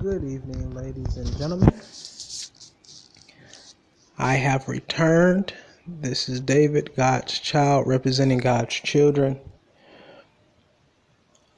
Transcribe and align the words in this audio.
Good 0.00 0.24
evening, 0.24 0.70
ladies 0.70 1.18
and 1.18 1.36
gentlemen. 1.36 1.74
I 4.16 4.36
have 4.36 4.66
returned. 4.66 5.52
This 5.86 6.26
is 6.26 6.40
David, 6.40 6.92
God's 6.96 7.38
child, 7.38 7.86
representing 7.86 8.38
God's 8.38 8.74
children. 8.74 9.38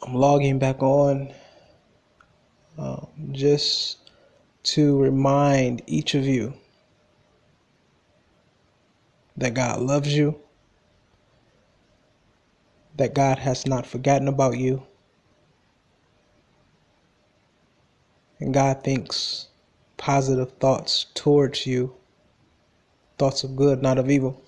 I'm 0.02 0.14
logging 0.14 0.58
back 0.58 0.82
on 0.82 1.32
um, 2.76 3.06
just 3.30 4.10
to 4.64 5.00
remind 5.00 5.82
each 5.86 6.16
of 6.16 6.26
you 6.26 6.52
that 9.36 9.54
God 9.54 9.82
loves 9.82 10.12
you, 10.16 10.40
that 12.96 13.14
God 13.14 13.38
has 13.38 13.68
not 13.68 13.86
forgotten 13.86 14.26
about 14.26 14.58
you, 14.58 14.84
and 18.42 18.52
God 18.52 18.82
thinks 18.82 19.48
positive 19.96 20.50
thoughts 20.58 21.06
towards 21.14 21.64
you, 21.64 21.94
thoughts 23.16 23.44
of 23.44 23.54
good, 23.54 23.80
not 23.80 23.98
of 23.98 24.10
evil, 24.10 24.42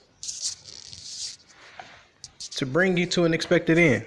to 2.40 2.66
bring 2.66 2.96
you 2.96 3.06
to 3.06 3.24
an 3.24 3.32
expected 3.32 3.78
end. 3.78 4.04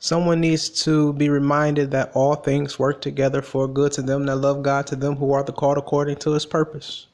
Someone 0.00 0.40
needs 0.40 0.68
to 0.84 1.12
be 1.12 1.28
reminded 1.28 1.92
that 1.92 2.10
all 2.14 2.34
things 2.34 2.80
work 2.80 3.00
together 3.00 3.40
for 3.40 3.68
good 3.68 3.92
to 3.92 4.02
them 4.02 4.26
that 4.26 4.36
love 4.36 4.64
God, 4.64 4.88
to 4.88 4.96
them 4.96 5.14
who 5.14 5.32
are 5.32 5.44
the 5.44 5.52
called 5.52 5.78
according 5.78 6.16
to 6.16 6.32
his 6.32 6.44
purpose. 6.44 7.06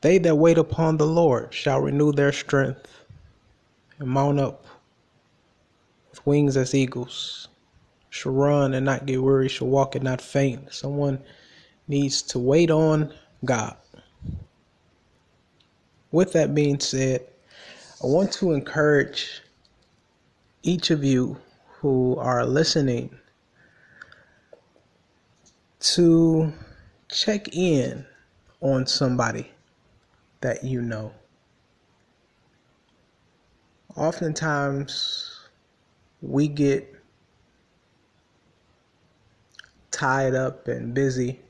They 0.00 0.18
that 0.18 0.36
wait 0.36 0.58
upon 0.58 0.98
the 0.98 1.06
Lord 1.06 1.52
shall 1.52 1.80
renew 1.80 2.12
their 2.12 2.30
strength 2.30 3.04
and 3.98 4.08
mount 4.08 4.38
up 4.38 4.64
with 6.16 6.26
wings 6.26 6.56
as 6.56 6.74
eagles, 6.74 7.48
shall 8.10 8.32
run 8.32 8.74
and 8.74 8.86
not 8.86 9.06
get 9.06 9.22
weary, 9.22 9.48
shall 9.48 9.68
walk 9.68 9.94
and 9.94 10.04
not 10.04 10.20
faint. 10.20 10.72
Someone 10.72 11.22
needs 11.88 12.22
to 12.22 12.38
wait 12.38 12.70
on 12.70 13.12
God. 13.44 13.76
With 16.12 16.32
that 16.32 16.54
being 16.54 16.80
said, 16.80 17.26
I 18.02 18.06
want 18.06 18.32
to 18.34 18.52
encourage 18.52 19.42
each 20.62 20.90
of 20.90 21.04
you 21.04 21.36
who 21.66 22.16
are 22.16 22.46
listening 22.46 23.14
to 25.80 26.52
check 27.08 27.54
in 27.54 28.04
on 28.60 28.86
somebody 28.86 29.50
that 30.40 30.64
you 30.64 30.80
know. 30.80 31.12
Oftentimes, 33.96 35.35
we 36.22 36.48
get 36.48 36.94
tied 39.90 40.34
up 40.34 40.68
and 40.68 40.92
busy, 40.94 41.40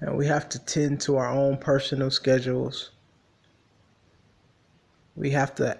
and 0.00 0.16
we 0.16 0.26
have 0.26 0.48
to 0.50 0.58
tend 0.58 1.00
to 1.02 1.16
our 1.16 1.30
own 1.30 1.56
personal 1.56 2.10
schedules 2.10 2.90
we 5.16 5.30
have 5.30 5.54
to 5.56 5.78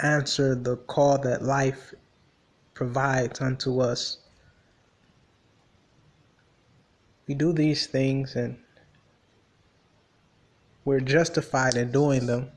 answer 0.00 0.54
the 0.54 0.76
call 0.76 1.18
that 1.18 1.42
life 1.42 1.92
provides 2.74 3.40
unto 3.40 3.80
us. 3.80 4.18
We 7.26 7.34
do 7.34 7.52
these 7.52 7.86
things 7.86 8.36
and 8.36 8.58
we're 10.84 11.00
justified 11.00 11.74
in 11.76 11.92
doing 11.92 12.26
them. 12.26 12.50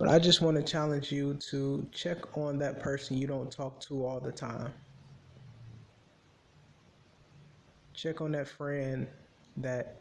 But 0.00 0.08
I 0.08 0.18
just 0.18 0.40
want 0.40 0.56
to 0.56 0.62
challenge 0.62 1.12
you 1.12 1.34
to 1.50 1.86
check 1.92 2.38
on 2.38 2.58
that 2.60 2.80
person 2.80 3.18
you 3.18 3.26
don't 3.26 3.52
talk 3.52 3.78
to 3.80 4.06
all 4.06 4.18
the 4.18 4.32
time. 4.32 4.72
Check 7.92 8.22
on 8.22 8.32
that 8.32 8.48
friend 8.48 9.06
that 9.58 10.00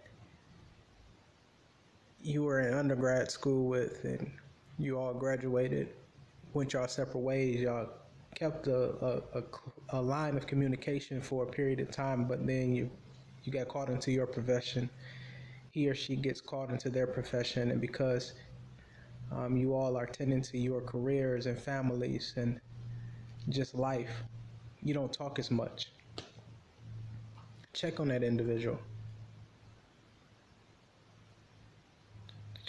you 2.22 2.44
were 2.44 2.62
in 2.62 2.74
undergrad 2.74 3.30
school 3.30 3.68
with 3.68 4.06
and 4.06 4.32
you 4.78 4.98
all 4.98 5.14
graduated, 5.14 5.90
went 6.54 6.72
y'all 6.72 6.88
separate 6.88 7.20
ways, 7.20 7.60
y'all 7.60 7.90
kept 8.36 8.68
a, 8.68 9.22
a, 9.34 9.44
a, 9.90 10.02
line 10.02 10.38
of 10.38 10.48
communication 10.48 11.20
for 11.20 11.44
a 11.44 11.48
period 11.48 11.82
of 11.82 11.92
time, 11.92 12.24
but 12.24 12.48
then 12.48 12.74
you, 12.74 12.90
you 13.44 13.52
got 13.52 13.68
caught 13.68 13.90
into 13.90 14.14
your 14.14 14.28
profession. 14.28 14.90
He 15.72 15.90
or 15.90 15.96
she 15.96 16.16
gets 16.16 16.40
caught 16.40 16.70
into 16.70 16.90
their 16.90 17.06
profession, 17.06 17.72
and 17.72 17.82
because 17.82 18.34
um, 19.32 19.58
you 19.58 19.74
all 19.74 19.96
are 19.98 20.06
tending 20.06 20.42
to 20.42 20.58
your 20.58 20.82
careers 20.82 21.46
and 21.46 21.58
families 21.58 22.34
and 22.36 22.60
just 23.50 23.76
life, 23.76 24.24
you 24.82 24.94
don't 24.94 25.12
talk 25.12 25.40
as 25.40 25.52
much. 25.52 25.92
Check 27.74 28.00
on 28.00 28.08
that 28.10 28.24
individual. 28.24 28.80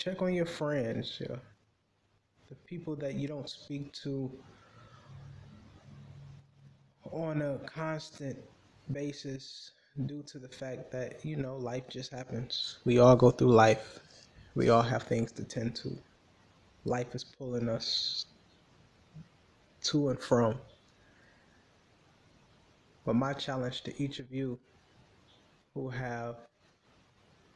check 0.00 0.22
on 0.22 0.32
your 0.32 0.46
friends, 0.46 1.18
yeah. 1.20 1.36
the 2.48 2.54
people 2.66 2.96
that 2.96 3.14
you 3.16 3.28
don't 3.28 3.50
speak 3.50 3.92
to 3.92 4.30
on 7.12 7.42
a 7.42 7.58
constant 7.66 8.38
basis 8.92 9.72
due 10.06 10.22
to 10.22 10.38
the 10.38 10.48
fact 10.48 10.90
that 10.90 11.22
you 11.22 11.36
know 11.36 11.56
life 11.56 11.86
just 11.90 12.10
happens. 12.10 12.78
We 12.86 12.98
all 12.98 13.14
go 13.14 13.30
through 13.30 13.52
life. 13.52 14.00
We 14.54 14.70
all 14.70 14.82
have 14.82 15.02
things 15.02 15.32
to 15.32 15.44
tend 15.44 15.76
to. 15.76 15.98
Life 16.84 17.14
is 17.14 17.24
pulling 17.24 17.68
us 17.68 18.26
to 19.82 20.08
and 20.08 20.20
from. 20.20 20.58
But 23.04 23.16
my 23.16 23.32
challenge 23.32 23.82
to 23.82 24.02
each 24.02 24.18
of 24.18 24.32
you 24.32 24.58
who 25.74 25.88
have 25.90 26.36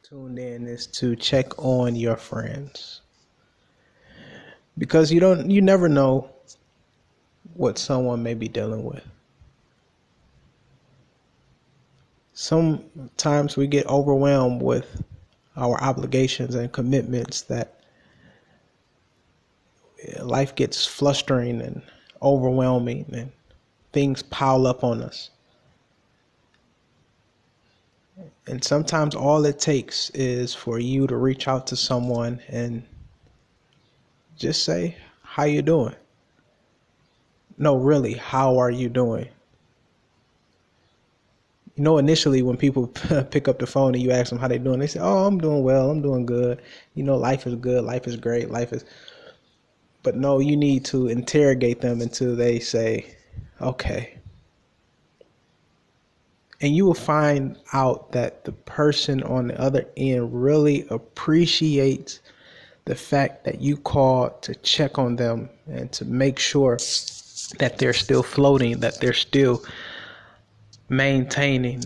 tuned 0.03 0.37
in 0.39 0.67
is 0.67 0.87
to 0.87 1.15
check 1.15 1.57
on 1.57 1.95
your 1.95 2.15
friends 2.15 3.01
because 4.77 5.11
you 5.11 5.19
don't 5.19 5.49
you 5.49 5.61
never 5.61 5.89
know 5.89 6.29
what 7.53 7.77
someone 7.77 8.21
may 8.21 8.33
be 8.33 8.47
dealing 8.47 8.83
with 8.83 9.03
sometimes 12.33 13.57
we 13.57 13.65
get 13.65 13.85
overwhelmed 13.87 14.61
with 14.61 15.01
our 15.57 15.81
obligations 15.81 16.53
and 16.53 16.71
commitments 16.71 17.41
that 17.43 17.74
life 20.21 20.55
gets 20.55 20.85
flustering 20.85 21.61
and 21.61 21.81
overwhelming 22.21 23.05
and 23.13 23.31
things 23.93 24.23
pile 24.23 24.67
up 24.67 24.83
on 24.83 25.01
us 25.01 25.29
and 28.47 28.63
sometimes 28.63 29.15
all 29.15 29.45
it 29.45 29.59
takes 29.59 30.09
is 30.11 30.53
for 30.53 30.79
you 30.79 31.07
to 31.07 31.17
reach 31.17 31.47
out 31.47 31.67
to 31.67 31.75
someone 31.75 32.39
and 32.47 32.83
just 34.37 34.63
say, 34.63 34.95
"How 35.23 35.43
you 35.43 35.61
doing?" 35.61 35.95
No, 37.57 37.75
really, 37.75 38.13
how 38.13 38.57
are 38.57 38.69
you 38.71 38.89
doing? 38.89 39.27
You 41.75 41.83
know, 41.83 41.97
initially 41.97 42.41
when 42.41 42.57
people 42.57 42.87
pick 43.31 43.47
up 43.47 43.59
the 43.59 43.67
phone 43.67 43.95
and 43.95 44.03
you 44.03 44.11
ask 44.11 44.29
them 44.29 44.39
how 44.39 44.47
they 44.47 44.57
doing, 44.57 44.79
they 44.79 44.87
say, 44.87 44.99
"Oh, 45.01 45.25
I'm 45.25 45.39
doing 45.39 45.63
well. 45.63 45.89
I'm 45.89 46.01
doing 46.01 46.25
good. 46.25 46.61
You 46.93 47.03
know, 47.03 47.17
life 47.17 47.47
is 47.47 47.55
good. 47.55 47.83
Life 47.83 48.07
is 48.07 48.15
great. 48.15 48.51
Life 48.51 48.71
is." 48.73 48.85
But 50.05 50.15
no, 50.15 50.39
you 50.39 50.55
need 50.55 50.85
to 50.85 51.07
interrogate 51.07 51.81
them 51.81 51.99
until 51.99 52.35
they 52.35 52.59
say, 52.59 53.07
"Okay, 53.59 54.19
and 56.61 56.75
you 56.75 56.85
will 56.85 56.93
find 56.93 57.57
out 57.73 58.11
that 58.11 58.45
the 58.45 58.51
person 58.51 59.23
on 59.23 59.47
the 59.47 59.59
other 59.59 59.85
end 59.97 60.29
really 60.31 60.85
appreciates 60.89 62.19
the 62.85 62.95
fact 62.95 63.45
that 63.45 63.61
you 63.61 63.77
called 63.77 64.41
to 64.43 64.53
check 64.55 64.99
on 64.99 65.15
them 65.15 65.49
and 65.65 65.91
to 65.93 66.05
make 66.05 66.37
sure 66.37 66.77
that 67.57 67.79
they're 67.79 67.93
still 67.93 68.23
floating, 68.23 68.79
that 68.81 68.99
they're 69.01 69.11
still 69.11 69.63
maintaining. 70.87 71.83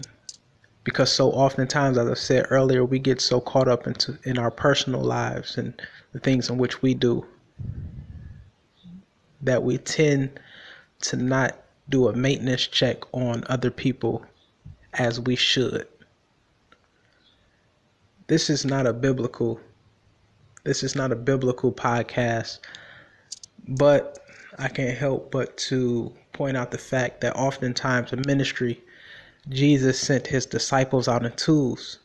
Because 0.83 1.12
so 1.12 1.31
oftentimes, 1.31 1.98
as 1.98 2.10
I 2.10 2.15
said 2.15 2.48
earlier, 2.50 2.83
we 2.83 3.00
get 3.00 3.22
so 3.22 3.39
caught 3.39 3.69
up 3.69 3.88
into 3.88 4.18
in 4.24 4.38
our 4.38 4.51
personal 4.51 5.01
lives 5.01 5.57
and 5.57 5.74
the 6.12 6.19
things 6.19 6.50
in 6.50 6.57
which 6.57 6.81
we 6.81 6.94
do 6.94 7.25
that 9.41 9.63
we 9.63 9.77
tend 9.77 10.39
to 11.01 11.15
not 11.15 11.57
do 11.89 12.07
a 12.07 12.15
maintenance 12.15 12.68
check 12.68 12.97
on 13.13 13.44
other 13.47 13.71
people 13.71 14.24
as 14.94 15.19
we 15.19 15.36
should. 15.36 15.88
This 18.27 18.50
is 18.50 18.65
not 18.65 18.86
a 18.86 18.94
biblical 18.94 19.59
this 20.65 20.83
is 20.83 20.94
not 20.95 21.12
a 21.12 21.15
biblical 21.15 21.71
podcast, 21.71 22.59
but 23.68 24.19
I 24.59 24.68
can't 24.68 24.97
help 24.97 25.31
but 25.31 25.57
to 25.69 26.13
point 26.33 26.57
out 26.57 26.71
the 26.71 26.77
fact 26.77 27.21
that 27.21 27.36
oftentimes 27.36 28.12
in 28.12 28.21
ministry, 28.27 28.83
Jesus 29.47 30.00
sent 30.00 30.27
his 30.27 30.45
disciples 30.45 31.07
out 31.07 31.25
in 31.25 31.31
twos. 31.31 32.00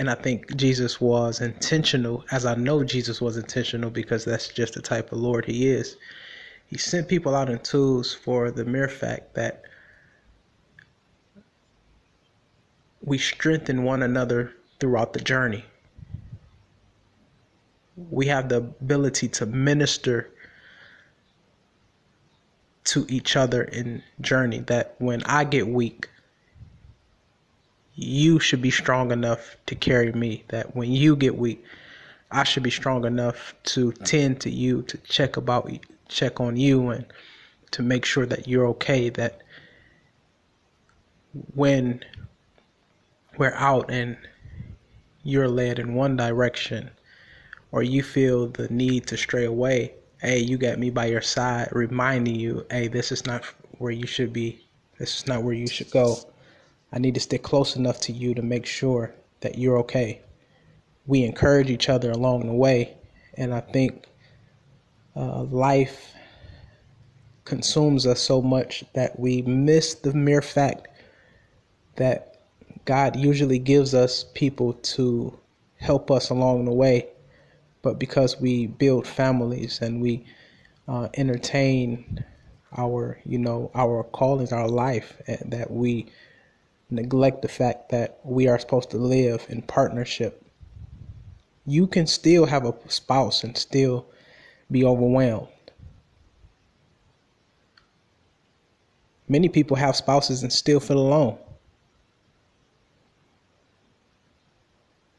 And 0.00 0.08
I 0.08 0.14
think 0.14 0.56
Jesus 0.56 0.98
was 0.98 1.42
intentional, 1.42 2.24
as 2.30 2.46
I 2.46 2.54
know 2.54 2.82
Jesus 2.82 3.20
was 3.20 3.36
intentional 3.36 3.90
because 3.90 4.24
that's 4.24 4.48
just 4.48 4.72
the 4.72 4.80
type 4.80 5.12
of 5.12 5.18
Lord 5.18 5.44
he 5.44 5.68
is. 5.68 5.98
He 6.64 6.78
sent 6.78 7.06
people 7.06 7.34
out 7.34 7.50
in 7.50 7.58
tools 7.58 8.14
for 8.14 8.50
the 8.50 8.64
mere 8.64 8.88
fact 8.88 9.34
that 9.34 9.62
we 13.02 13.18
strengthen 13.18 13.82
one 13.82 14.02
another 14.02 14.54
throughout 14.78 15.12
the 15.12 15.20
journey. 15.20 15.66
We 17.94 18.24
have 18.28 18.48
the 18.48 18.56
ability 18.56 19.28
to 19.28 19.44
minister 19.44 20.30
to 22.84 23.04
each 23.10 23.36
other 23.36 23.64
in 23.64 24.02
journey 24.22 24.60
that 24.60 24.94
when 24.96 25.22
I 25.24 25.44
get 25.44 25.68
weak, 25.68 26.08
you 28.00 28.38
should 28.40 28.62
be 28.62 28.70
strong 28.70 29.12
enough 29.12 29.56
to 29.66 29.74
carry 29.74 30.12
me. 30.12 30.44
That 30.48 30.74
when 30.74 30.90
you 30.90 31.16
get 31.16 31.36
weak, 31.36 31.62
I 32.30 32.44
should 32.44 32.62
be 32.62 32.70
strong 32.70 33.04
enough 33.04 33.54
to 33.64 33.92
tend 33.92 34.40
to 34.42 34.50
you, 34.50 34.82
to 34.82 34.96
check 34.98 35.36
about 35.36 35.70
check 36.08 36.40
on 36.40 36.56
you 36.56 36.90
and 36.90 37.06
to 37.70 37.82
make 37.82 38.04
sure 38.04 38.26
that 38.26 38.48
you're 38.48 38.66
okay 38.66 39.10
that 39.10 39.42
when 41.54 42.04
we're 43.38 43.54
out 43.54 43.90
and 43.90 44.16
you're 45.22 45.48
led 45.48 45.78
in 45.78 45.94
one 45.94 46.16
direction 46.16 46.90
or 47.70 47.82
you 47.82 48.02
feel 48.02 48.48
the 48.48 48.66
need 48.68 49.06
to 49.06 49.16
stray 49.16 49.44
away, 49.44 49.94
hey, 50.20 50.38
you 50.38 50.58
got 50.58 50.78
me 50.78 50.90
by 50.90 51.06
your 51.06 51.20
side, 51.20 51.68
reminding 51.70 52.34
you, 52.34 52.66
hey, 52.70 52.88
this 52.88 53.12
is 53.12 53.26
not 53.26 53.44
where 53.78 53.92
you 53.92 54.06
should 54.06 54.32
be. 54.32 54.66
This 54.98 55.18
is 55.18 55.26
not 55.26 55.42
where 55.42 55.54
you 55.54 55.68
should 55.68 55.90
go. 55.90 56.18
I 56.92 56.98
need 56.98 57.14
to 57.14 57.20
stick 57.20 57.42
close 57.42 57.76
enough 57.76 58.00
to 58.02 58.12
you 58.12 58.34
to 58.34 58.42
make 58.42 58.66
sure 58.66 59.14
that 59.40 59.58
you're 59.58 59.78
okay. 59.78 60.22
We 61.06 61.24
encourage 61.24 61.70
each 61.70 61.88
other 61.88 62.10
along 62.10 62.46
the 62.46 62.54
way, 62.54 62.96
and 63.34 63.54
I 63.54 63.60
think 63.60 64.06
uh, 65.16 65.42
life 65.44 66.12
consumes 67.44 68.06
us 68.06 68.20
so 68.20 68.40
much 68.42 68.84
that 68.94 69.18
we 69.18 69.42
miss 69.42 69.94
the 69.94 70.12
mere 70.12 70.42
fact 70.42 70.88
that 71.96 72.42
God 72.84 73.16
usually 73.16 73.58
gives 73.58 73.94
us 73.94 74.24
people 74.34 74.74
to 74.74 75.38
help 75.78 76.10
us 76.10 76.30
along 76.30 76.64
the 76.64 76.72
way 76.72 77.08
but 77.82 77.98
because 77.98 78.40
we 78.40 78.66
build 78.66 79.06
families 79.06 79.80
and 79.80 80.00
we 80.00 80.24
uh, 80.88 81.08
entertain 81.14 82.24
our 82.76 83.18
you 83.24 83.38
know 83.38 83.70
our 83.74 84.04
callings 84.04 84.52
our 84.52 84.68
life 84.68 85.20
that 85.44 85.70
we 85.70 86.06
neglect 86.90 87.42
the 87.42 87.48
fact 87.48 87.90
that 87.90 88.18
we 88.24 88.48
are 88.48 88.58
supposed 88.58 88.90
to 88.90 88.96
live 88.96 89.46
in 89.48 89.62
partnership 89.62 90.42
you 91.66 91.86
can 91.86 92.06
still 92.06 92.46
have 92.46 92.64
a 92.64 92.74
spouse 92.88 93.44
and 93.44 93.56
still 93.56 94.06
be 94.70 94.84
overwhelmed 94.84 95.48
many 99.28 99.48
people 99.48 99.76
have 99.76 99.94
spouses 99.94 100.42
and 100.42 100.52
still 100.52 100.80
feel 100.80 100.98
alone 100.98 101.38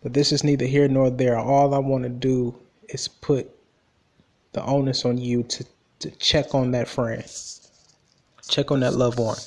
But 0.02 0.14
this 0.14 0.32
is 0.32 0.44
neither 0.44 0.66
here 0.66 0.88
nor 0.88 1.10
there. 1.10 1.38
All 1.38 1.74
I 1.74 1.78
want 1.78 2.04
to 2.04 2.10
do 2.10 2.56
is 2.90 3.08
put 3.08 3.50
the 4.54 4.64
onus 4.64 5.06
on 5.06 5.18
you 5.18 5.44
to, 5.44 5.66
to 6.00 6.12
check 6.12 6.56
on 6.56 6.72
that 6.72 6.88
friend, 6.88 7.24
check 8.50 8.72
on 8.72 8.80
that 8.80 8.96
loved 8.96 9.20
one. 9.20 9.38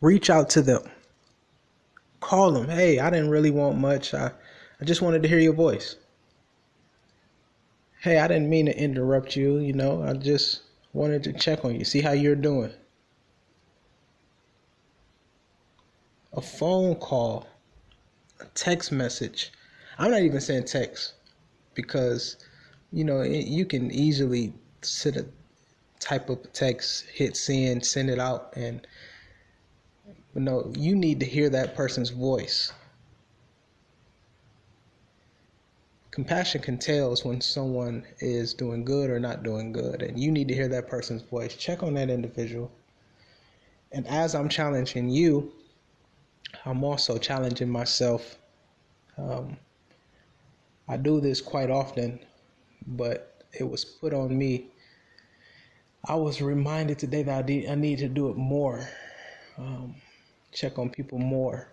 Reach 0.00 0.30
out 0.30 0.50
to 0.50 0.62
them. 0.62 0.82
Call 2.20 2.52
them. 2.52 2.68
Hey, 2.68 2.98
I 2.98 3.10
didn't 3.10 3.30
really 3.30 3.50
want 3.50 3.78
much. 3.78 4.14
I, 4.14 4.30
I 4.80 4.84
just 4.84 5.02
wanted 5.02 5.22
to 5.22 5.28
hear 5.28 5.38
your 5.38 5.52
voice. 5.52 5.96
Hey, 8.00 8.18
I 8.18 8.28
didn't 8.28 8.48
mean 8.48 8.66
to 8.66 8.78
interrupt 8.78 9.34
you. 9.34 9.58
You 9.58 9.72
know, 9.72 10.02
I 10.02 10.12
just 10.12 10.62
wanted 10.92 11.24
to 11.24 11.32
check 11.32 11.64
on 11.64 11.74
you, 11.74 11.84
see 11.84 12.00
how 12.00 12.12
you're 12.12 12.36
doing. 12.36 12.72
A 16.32 16.40
phone 16.40 16.94
call 16.96 17.46
a 18.40 18.44
text 18.54 18.92
message. 18.92 19.52
I'm 19.98 20.10
not 20.10 20.22
even 20.22 20.40
saying 20.40 20.64
text 20.64 21.14
because 21.74 22.36
you 22.92 23.04
know 23.04 23.20
it, 23.20 23.46
you 23.46 23.64
can 23.64 23.90
easily 23.90 24.52
sit 24.82 25.16
a 25.16 25.26
type 25.98 26.30
of 26.30 26.52
text, 26.52 27.06
hit 27.06 27.36
send, 27.36 27.84
send 27.84 28.10
it 28.10 28.18
out, 28.18 28.52
and 28.54 28.86
but 30.38 30.44
no, 30.44 30.72
you 30.78 30.94
need 30.94 31.18
to 31.18 31.26
hear 31.26 31.50
that 31.50 31.74
person's 31.74 32.10
voice. 32.10 32.72
Compassion 36.12 36.62
can 36.62 36.78
tell 36.78 37.10
us 37.10 37.24
when 37.24 37.40
someone 37.40 38.06
is 38.20 38.54
doing 38.54 38.84
good 38.84 39.10
or 39.10 39.18
not 39.18 39.42
doing 39.42 39.72
good, 39.72 40.00
and 40.00 40.16
you 40.16 40.30
need 40.30 40.46
to 40.46 40.54
hear 40.54 40.68
that 40.68 40.86
person's 40.86 41.22
voice. 41.22 41.56
Check 41.56 41.82
on 41.82 41.94
that 41.94 42.08
individual. 42.08 42.70
And 43.90 44.06
as 44.06 44.36
I'm 44.36 44.48
challenging 44.48 45.10
you, 45.10 45.50
I'm 46.64 46.84
also 46.84 47.18
challenging 47.18 47.68
myself. 47.68 48.38
Um, 49.16 49.56
I 50.86 50.98
do 50.98 51.20
this 51.20 51.40
quite 51.40 51.68
often, 51.68 52.20
but 52.86 53.42
it 53.58 53.68
was 53.68 53.84
put 53.84 54.14
on 54.14 54.38
me. 54.38 54.68
I 56.04 56.14
was 56.14 56.40
reminded 56.40 57.00
today 57.00 57.24
that 57.24 57.44
I 57.44 57.44
need, 57.44 57.68
I 57.68 57.74
need 57.74 57.98
to 57.98 58.08
do 58.08 58.30
it 58.30 58.36
more, 58.36 58.88
um, 59.58 59.96
check 60.52 60.78
on 60.78 60.90
people 60.90 61.18
more, 61.18 61.72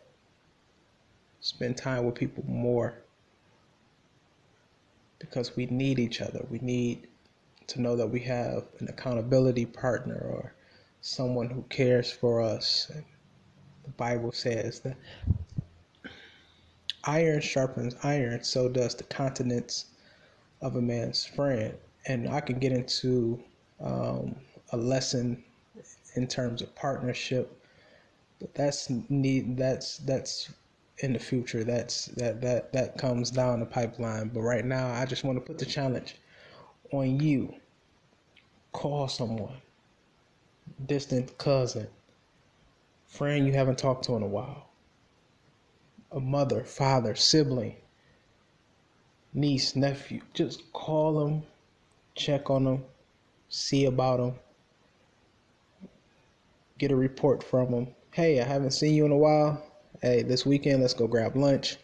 spend 1.40 1.78
time 1.78 2.06
with 2.06 2.16
people 2.16 2.44
more, 2.48 2.96
because 5.20 5.56
we 5.56 5.66
need 5.68 6.00
each 6.00 6.22
other. 6.22 6.46
We 6.50 6.60
need 6.60 7.08
to 7.68 7.82
know 7.82 7.96
that 7.96 8.08
we 8.08 8.20
have 8.22 8.64
an 8.80 8.88
accountability 8.90 9.66
partner 9.66 10.18
or 10.18 10.54
someone 11.02 11.50
who 11.50 11.64
cares 11.70 12.12
for 12.12 12.42
us. 12.42 12.92
And, 12.94 13.04
the 13.86 13.92
Bible 13.92 14.32
says 14.32 14.80
that 14.80 14.98
iron 17.04 17.40
sharpens 17.40 17.96
iron, 18.04 18.44
so 18.44 18.68
does 18.68 18.96
the 18.96 19.04
countenance 19.04 19.86
of 20.62 20.76
a 20.76 20.82
man's 20.82 21.24
friend. 21.24 21.76
And 22.08 22.28
I 22.28 22.42
can 22.42 22.58
get 22.58 22.72
into 22.72 23.40
um, 23.80 24.36
a 24.72 24.78
lesson 24.78 25.44
in 26.16 26.28
terms 26.28 26.62
of 26.64 26.74
partnership, 26.76 27.62
but 28.46 28.54
that's 28.54 28.92
need 28.92 29.58
that's 29.58 29.98
that's 29.98 30.54
in 31.00 31.14
the 31.14 31.20
future. 31.20 31.64
That's 31.64 32.06
that 32.18 32.42
that 32.42 32.72
that 32.74 32.96
comes 32.96 33.32
down 33.32 33.60
the 33.60 33.66
pipeline. 33.66 34.30
But 34.30 34.42
right 34.42 34.64
now, 34.64 34.92
I 34.92 35.06
just 35.06 35.24
want 35.24 35.38
to 35.38 35.42
put 35.42 35.58
the 35.58 35.66
challenge 35.66 36.16
on 36.92 37.20
you. 37.20 37.56
Call 38.72 39.08
someone, 39.08 39.58
distant 40.86 41.36
cousin, 41.40 41.88
friend 43.08 43.48
you 43.48 43.54
haven't 43.54 43.80
talked 43.80 44.06
to 44.06 44.16
in 44.16 44.22
a 44.22 44.28
while, 44.28 44.70
a 46.12 46.20
mother, 46.20 46.64
father, 46.64 47.16
sibling, 47.16 47.78
niece, 49.34 49.76
nephew. 49.76 50.22
Just 50.36 50.72
call 50.72 51.26
them, 51.26 51.42
check 52.14 52.52
on 52.52 52.66
them, 52.66 52.84
see 53.50 53.86
about 53.86 54.18
them, 54.18 54.36
get 56.78 56.92
a 56.92 56.96
report 56.96 57.42
from 57.42 57.72
them. 57.72 57.88
Hey, 58.16 58.40
I 58.40 58.46
haven't 58.46 58.72
seen 58.72 58.94
you 58.96 59.06
in 59.06 59.12
a 59.12 59.18
while. 59.18 59.62
Hey, 60.02 60.24
this 60.24 60.46
weekend, 60.46 60.82
let's 60.82 60.94
go 60.94 61.06
grab 61.06 61.36
lunch. 61.36 61.76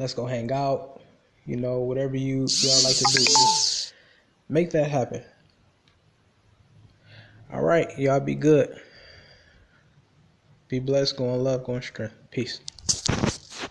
Let's 0.00 0.14
go 0.14 0.26
hang 0.26 0.50
out. 0.50 1.00
You 1.46 1.58
know, 1.58 1.78
whatever 1.78 2.16
you 2.16 2.38
y'all 2.38 2.82
like 2.82 2.96
to 2.96 3.04
do, 3.04 3.20
just 3.20 3.94
make 4.48 4.72
that 4.72 4.90
happen. 4.90 5.22
All 7.52 7.62
right, 7.62 7.96
y'all 7.96 8.18
be 8.18 8.34
good. 8.34 8.76
Be 10.66 10.80
blessed, 10.80 11.16
go 11.16 11.32
in 11.34 11.44
love, 11.44 11.62
go 11.62 11.76
in 11.76 11.82
strength. 11.82 12.14
Peace. 12.32 12.58